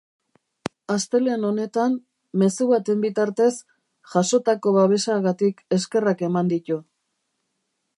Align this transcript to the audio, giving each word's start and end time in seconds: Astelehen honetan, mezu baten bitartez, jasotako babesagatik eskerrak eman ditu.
Astelehen 0.93 1.45
honetan, 1.49 1.99
mezu 2.43 2.67
baten 2.73 3.05
bitartez, 3.05 3.53
jasotako 4.15 4.77
babesagatik 4.83 5.65
eskerrak 5.79 6.27
eman 6.31 6.55
ditu. 6.57 6.85